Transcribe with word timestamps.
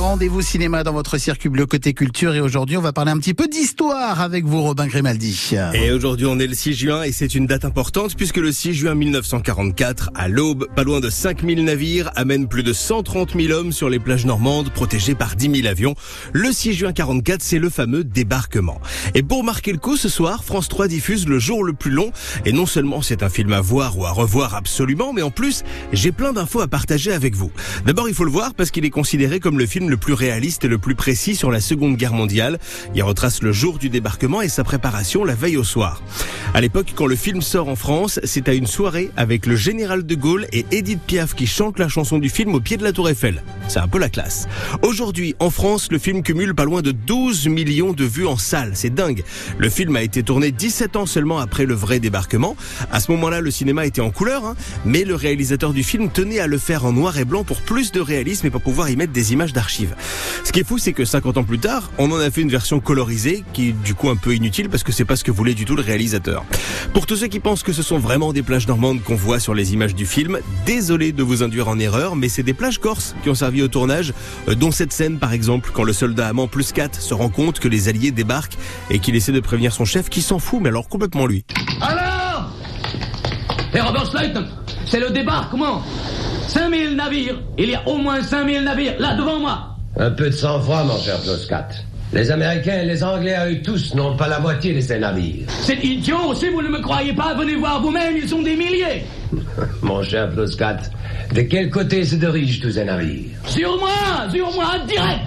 rendez-vous 0.00 0.40
cinéma 0.40 0.82
dans 0.82 0.94
votre 0.94 1.18
circuit 1.18 1.50
bleu 1.50 1.66
côté 1.66 1.92
culture 1.92 2.34
et 2.34 2.40
aujourd'hui 2.40 2.78
on 2.78 2.80
va 2.80 2.92
parler 2.92 3.10
un 3.10 3.18
petit 3.18 3.34
peu 3.34 3.48
d'histoire 3.48 4.22
avec 4.22 4.46
vous 4.46 4.62
Robin 4.62 4.86
Grimaldi. 4.86 5.52
Et 5.74 5.92
aujourd'hui 5.92 6.24
on 6.24 6.38
est 6.38 6.46
le 6.46 6.54
6 6.54 6.72
juin 6.72 7.02
et 7.02 7.12
c'est 7.12 7.34
une 7.34 7.46
date 7.46 7.66
importante 7.66 8.16
puisque 8.16 8.38
le 8.38 8.50
6 8.50 8.72
juin 8.72 8.94
1944, 8.94 10.10
à 10.14 10.28
l'aube, 10.28 10.66
pas 10.74 10.84
loin 10.84 11.00
de 11.00 11.10
5000 11.10 11.64
navires 11.64 12.10
amènent 12.16 12.48
plus 12.48 12.62
de 12.62 12.72
130 12.72 13.34
000 13.38 13.52
hommes 13.52 13.72
sur 13.72 13.90
les 13.90 13.98
plages 13.98 14.24
normandes 14.24 14.70
protégés 14.70 15.14
par 15.14 15.36
10 15.36 15.56
000 15.62 15.68
avions. 15.68 15.94
Le 16.32 16.50
6 16.50 16.72
juin 16.72 16.92
44 16.92 17.42
c'est 17.42 17.58
le 17.58 17.68
fameux 17.68 18.02
débarquement. 18.02 18.80
Et 19.14 19.22
pour 19.22 19.44
marquer 19.44 19.72
le 19.72 19.78
coup 19.78 19.98
ce 19.98 20.08
soir, 20.08 20.44
France 20.44 20.68
3 20.68 20.88
diffuse 20.88 21.28
le 21.28 21.38
jour 21.38 21.62
le 21.62 21.74
plus 21.74 21.90
long 21.90 22.10
et 22.46 22.52
non 22.52 22.64
seulement 22.64 23.02
c'est 23.02 23.22
un 23.22 23.28
film 23.28 23.52
à 23.52 23.60
voir 23.60 23.98
ou 23.98 24.06
à 24.06 24.10
revoir 24.10 24.54
absolument 24.54 25.12
mais 25.12 25.22
en 25.22 25.30
plus 25.30 25.62
j'ai 25.92 26.10
plein 26.10 26.32
d'infos 26.32 26.60
à 26.60 26.68
partager 26.68 27.12
avec 27.12 27.34
vous. 27.34 27.52
D'abord 27.84 28.08
il 28.08 28.14
faut 28.14 28.24
le 28.24 28.30
voir 28.30 28.54
parce 28.54 28.70
qu'il 28.70 28.86
est 28.86 28.90
considéré 28.90 29.40
comme 29.40 29.58
le 29.58 29.66
film 29.66 29.89
le 29.90 29.96
plus 29.96 30.14
réaliste 30.14 30.64
et 30.64 30.68
le 30.68 30.78
plus 30.78 30.94
précis 30.94 31.36
sur 31.36 31.50
la 31.50 31.60
Seconde 31.60 31.96
Guerre 31.96 32.14
mondiale. 32.14 32.58
Il 32.94 33.02
retrace 33.02 33.42
le 33.42 33.52
jour 33.52 33.78
du 33.78 33.90
débarquement 33.90 34.40
et 34.40 34.48
sa 34.48 34.64
préparation 34.64 35.24
la 35.24 35.34
veille 35.34 35.56
au 35.56 35.64
soir. 35.64 36.02
À 36.54 36.60
l'époque, 36.60 36.92
quand 36.94 37.06
le 37.06 37.16
film 37.16 37.42
sort 37.42 37.68
en 37.68 37.76
France, 37.76 38.20
c'est 38.24 38.48
à 38.48 38.54
une 38.54 38.66
soirée 38.66 39.10
avec 39.16 39.46
le 39.46 39.56
général 39.56 40.06
de 40.06 40.14
Gaulle 40.14 40.46
et 40.52 40.64
Edith 40.70 41.00
Piaf 41.06 41.34
qui 41.34 41.46
chantent 41.46 41.78
la 41.78 41.88
chanson 41.88 42.18
du 42.18 42.28
film 42.28 42.54
au 42.54 42.60
pied 42.60 42.76
de 42.76 42.84
la 42.84 42.92
Tour 42.92 43.08
Eiffel. 43.08 43.42
C'est 43.68 43.78
un 43.80 43.88
peu 43.88 43.98
la 43.98 44.08
classe. 44.08 44.48
Aujourd'hui, 44.82 45.34
en 45.38 45.50
France, 45.50 45.88
le 45.90 45.98
film 45.98 46.22
cumule 46.22 46.54
pas 46.54 46.64
loin 46.64 46.82
de 46.82 46.92
12 46.92 47.48
millions 47.48 47.92
de 47.92 48.04
vues 48.04 48.26
en 48.26 48.36
salle. 48.36 48.72
C'est 48.74 48.94
dingue. 48.94 49.22
Le 49.58 49.68
film 49.68 49.96
a 49.96 50.02
été 50.02 50.22
tourné 50.22 50.52
17 50.52 50.96
ans 50.96 51.06
seulement 51.06 51.38
après 51.38 51.66
le 51.66 51.74
vrai 51.74 52.00
débarquement. 52.00 52.56
À 52.92 53.00
ce 53.00 53.10
moment-là, 53.12 53.40
le 53.40 53.50
cinéma 53.50 53.86
était 53.86 54.00
en 54.00 54.10
couleur, 54.10 54.44
hein, 54.44 54.56
mais 54.84 55.04
le 55.04 55.14
réalisateur 55.14 55.72
du 55.72 55.82
film 55.82 56.10
tenait 56.10 56.40
à 56.40 56.46
le 56.46 56.58
faire 56.58 56.84
en 56.84 56.92
noir 56.92 57.18
et 57.18 57.24
blanc 57.24 57.44
pour 57.44 57.60
plus 57.60 57.92
de 57.92 58.00
réalisme 58.00 58.46
et 58.46 58.50
pour 58.50 58.62
pouvoir 58.62 58.90
y 58.90 58.96
mettre 58.96 59.12
des 59.12 59.32
images 59.32 59.52
d'archives. 59.52 59.79
Ce 60.44 60.52
qui 60.52 60.60
est 60.60 60.64
fou, 60.64 60.78
c'est 60.78 60.92
que 60.92 61.04
50 61.04 61.38
ans 61.38 61.44
plus 61.44 61.58
tard, 61.58 61.90
on 61.98 62.10
en 62.12 62.18
a 62.18 62.30
fait 62.30 62.40
une 62.40 62.50
version 62.50 62.80
colorisée 62.80 63.44
qui 63.52 63.68
est 63.68 63.72
du 63.72 63.94
coup 63.94 64.08
un 64.08 64.16
peu 64.16 64.34
inutile 64.34 64.68
parce 64.68 64.82
que 64.82 64.92
c'est 64.92 65.04
pas 65.04 65.16
ce 65.16 65.24
que 65.24 65.30
voulait 65.30 65.54
du 65.54 65.64
tout 65.64 65.76
le 65.76 65.82
réalisateur. 65.82 66.44
Pour 66.92 67.06
tous 67.06 67.16
ceux 67.16 67.28
qui 67.28 67.40
pensent 67.40 67.62
que 67.62 67.72
ce 67.72 67.82
sont 67.82 67.98
vraiment 67.98 68.32
des 68.32 68.42
plages 68.42 68.66
normandes 68.66 69.02
qu'on 69.02 69.14
voit 69.14 69.40
sur 69.40 69.54
les 69.54 69.72
images 69.72 69.94
du 69.94 70.06
film, 70.06 70.38
désolé 70.66 71.12
de 71.12 71.22
vous 71.22 71.42
induire 71.42 71.68
en 71.68 71.78
erreur, 71.78 72.16
mais 72.16 72.28
c'est 72.28 72.42
des 72.42 72.54
plages 72.54 72.78
corses 72.78 73.14
qui 73.22 73.30
ont 73.30 73.34
servi 73.34 73.62
au 73.62 73.68
tournage, 73.68 74.12
euh, 74.48 74.54
dont 74.54 74.70
cette 74.70 74.92
scène 74.92 75.18
par 75.18 75.32
exemple 75.32 75.70
quand 75.72 75.84
le 75.84 75.92
soldat 75.92 76.28
amant 76.28 76.48
plus 76.48 76.72
4 76.72 77.00
se 77.00 77.14
rend 77.14 77.28
compte 77.28 77.60
que 77.60 77.68
les 77.68 77.88
alliés 77.88 78.10
débarquent 78.10 78.58
et 78.90 78.98
qu'il 78.98 79.16
essaie 79.16 79.32
de 79.32 79.40
prévenir 79.40 79.72
son 79.72 79.84
chef 79.84 80.08
qui 80.08 80.22
s'en 80.22 80.38
fout, 80.38 80.60
mais 80.62 80.68
alors 80.68 80.88
complètement 80.88 81.26
lui. 81.26 81.44
Alors 81.80 82.52
Et 83.74 83.80
Robert 83.80 84.06
Slate, 84.06 84.38
c'est 84.86 85.00
le 85.00 85.10
débarquement 85.10 85.82
5000 86.50 86.96
navires. 86.96 87.36
Il 87.58 87.70
y 87.70 87.74
a 87.74 87.86
au 87.86 87.96
moins 87.96 88.22
5000 88.22 88.64
navires, 88.64 88.94
là, 88.98 89.14
devant 89.14 89.38
moi. 89.38 89.76
Un 89.96 90.10
peu 90.10 90.26
de 90.26 90.34
sang-froid, 90.34 90.82
mon 90.84 90.98
cher 90.98 91.20
Ploscat. 91.20 91.68
Les 92.12 92.28
Américains 92.30 92.80
et 92.82 92.86
les 92.86 93.04
Anglais 93.04 93.34
à 93.34 93.48
eux 93.48 93.62
tous 93.62 93.94
n'ont 93.94 94.16
pas 94.16 94.26
la 94.26 94.40
moitié 94.40 94.74
de 94.74 94.80
ces 94.80 94.98
navires. 94.98 95.46
C'est 95.48 95.78
idiot, 95.84 96.34
si 96.34 96.48
vous 96.48 96.60
ne 96.60 96.68
me 96.68 96.80
croyez 96.80 97.12
pas, 97.12 97.34
venez 97.34 97.54
voir 97.54 97.80
vous-même, 97.80 98.16
ils 98.16 98.28
sont 98.28 98.42
des 98.42 98.56
milliers. 98.56 99.04
Mon 99.82 100.02
cher 100.02 100.28
Ploscat, 100.30 100.78
de 101.32 101.42
quel 101.42 101.70
côté 101.70 102.04
se 102.04 102.16
dirigent 102.16 102.60
tous 102.60 102.72
ces 102.72 102.84
navires? 102.84 103.30
Sur 103.46 103.78
moi 103.78 103.90
Sur 104.32 104.52
moi, 104.52 104.78
direct 104.88 105.20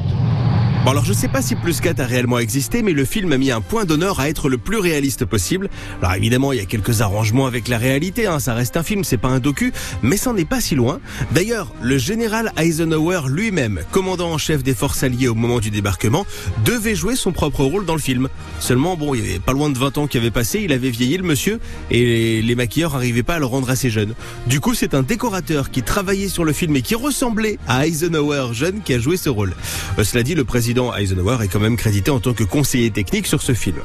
Bon 0.83 0.91
alors 0.91 1.05
je 1.05 1.13
sais 1.13 1.29
pas 1.29 1.41
si 1.41 1.55
Plus 1.55 1.79
4 1.79 2.01
a 2.01 2.05
réellement 2.05 2.39
existé, 2.39 2.83
mais 2.83 2.91
le 2.91 3.05
film 3.05 3.31
a 3.31 3.37
mis 3.37 3.51
un 3.51 3.61
point 3.61 3.85
d'honneur 3.85 4.19
à 4.19 4.27
être 4.27 4.49
le 4.49 4.57
plus 4.57 4.79
réaliste 4.79 5.23
possible. 5.23 5.69
Alors 6.01 6.15
évidemment, 6.15 6.51
il 6.51 6.59
y 6.59 6.61
a 6.61 6.65
quelques 6.65 6.99
arrangements 6.99 7.45
avec 7.45 7.69
la 7.69 7.77
réalité, 7.77 8.27
hein, 8.27 8.39
ça 8.39 8.53
reste 8.53 8.75
un 8.75 8.83
film, 8.83 9.05
c'est 9.05 9.15
pas 9.15 9.29
un 9.29 9.39
docu, 9.39 9.71
mais 10.01 10.17
ça 10.17 10.33
n'est 10.33 10.43
pas 10.43 10.59
si 10.59 10.75
loin. 10.75 10.99
D'ailleurs, 11.31 11.73
le 11.81 11.97
général 11.97 12.51
Eisenhower 12.57 13.21
lui-même, 13.29 13.79
commandant 13.91 14.33
en 14.33 14.37
chef 14.37 14.61
des 14.61 14.73
forces 14.73 15.03
alliées 15.03 15.29
au 15.29 15.35
moment 15.35 15.61
du 15.61 15.71
débarquement, 15.71 16.25
devait 16.65 16.95
jouer 16.95 17.15
son 17.15 17.31
propre 17.31 17.63
rôle 17.63 17.85
dans 17.85 17.95
le 17.95 18.01
film. 18.01 18.27
Seulement, 18.59 18.97
bon, 18.97 19.13
il 19.13 19.25
y 19.25 19.29
avait 19.29 19.39
pas 19.39 19.53
loin 19.53 19.69
de 19.69 19.77
20 19.77 19.99
ans 19.99 20.07
qui 20.07 20.17
avait 20.17 20.31
passé, 20.31 20.59
il 20.65 20.73
avait 20.73 20.89
vieilli 20.89 21.15
le 21.15 21.23
monsieur, 21.23 21.61
et 21.91 22.41
les 22.41 22.55
maquilleurs 22.55 22.91
n'arrivaient 22.91 23.23
pas 23.23 23.35
à 23.35 23.39
le 23.39 23.45
rendre 23.45 23.69
assez 23.69 23.89
jeune. 23.89 24.15
Du 24.47 24.59
coup, 24.59 24.73
c'est 24.73 24.95
un 24.95 25.01
décorateur 25.01 25.71
qui 25.71 25.81
travaillait 25.81 26.27
sur 26.27 26.43
le 26.43 26.51
film 26.51 26.75
et 26.75 26.81
qui 26.81 26.95
ressemblait 26.95 27.57
à 27.69 27.87
Eisenhower 27.87 28.49
jeune 28.51 28.81
qui 28.81 28.93
a 28.93 28.99
joué 28.99 29.15
ce 29.15 29.29
rôle. 29.29 29.53
Euh, 29.97 30.03
cela 30.03 30.23
dit, 30.23 30.35
le 30.35 30.43
président 30.43 30.72
Eisenhower 30.73 31.37
est 31.43 31.47
quand 31.47 31.59
même 31.59 31.77
crédité 31.77 32.11
en 32.11 32.19
tant 32.19 32.33
que 32.33 32.43
conseiller 32.43 32.91
technique 32.91 33.27
sur 33.27 33.41
ce 33.41 33.53
film. 33.53 33.77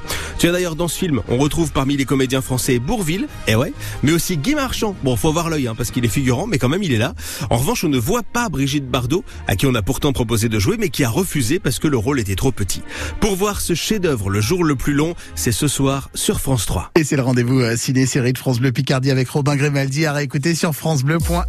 Vois 0.42 0.52
d'ailleurs 0.52 0.76
dans 0.76 0.88
ce 0.88 0.98
film, 0.98 1.20
on 1.28 1.36
retrouve 1.36 1.72
parmi 1.72 1.96
les 1.96 2.06
comédiens 2.06 2.40
français 2.40 2.78
Bourville, 2.78 3.28
et 3.46 3.52
eh 3.52 3.54
ouais, 3.54 3.72
mais 4.02 4.12
aussi 4.12 4.38
Guy 4.38 4.54
Marchand. 4.54 4.96
Bon, 5.02 5.14
faut 5.16 5.32
voir 5.32 5.50
l'œil 5.50 5.68
hein, 5.68 5.74
parce 5.76 5.90
qu'il 5.90 6.04
est 6.04 6.08
figurant, 6.08 6.46
mais 6.46 6.58
quand 6.58 6.70
même 6.70 6.82
il 6.82 6.92
est 6.92 6.98
là. 6.98 7.14
En 7.50 7.58
revanche, 7.58 7.84
on 7.84 7.88
ne 7.88 7.98
voit 7.98 8.22
pas 8.22 8.48
Brigitte 8.48 8.88
Bardot, 8.88 9.24
à 9.46 9.56
qui 9.56 9.66
on 9.66 9.74
a 9.74 9.82
pourtant 9.82 10.12
proposé 10.12 10.48
de 10.48 10.58
jouer, 10.58 10.76
mais 10.78 10.88
qui 10.88 11.04
a 11.04 11.10
refusé 11.10 11.58
parce 11.58 11.78
que 11.78 11.88
le 11.88 11.98
rôle 11.98 12.18
était 12.18 12.34
trop 12.34 12.50
petit. 12.50 12.82
Pour 13.20 13.36
voir 13.36 13.60
ce 13.60 13.74
chef-d'œuvre, 13.74 14.30
le 14.30 14.40
jour 14.40 14.64
le 14.64 14.74
plus 14.74 14.94
long, 14.94 15.14
c'est 15.34 15.52
ce 15.52 15.68
soir 15.68 16.10
sur 16.14 16.40
France 16.40 16.64
3. 16.64 16.92
Et 16.96 17.04
c'est 17.04 17.16
le 17.16 17.22
rendez-vous 17.22 17.60
euh, 17.60 17.76
ciné-série 17.76 18.32
de 18.32 18.38
France 18.38 18.60
Bleu 18.60 18.72
Picardie 18.72 19.10
avec 19.10 19.28
Robin 19.28 19.56
Grimaldi 19.56 20.06
à 20.06 20.12
réécouter 20.14 20.54
sur 20.54 20.74
francebleu.fr. 20.74 21.44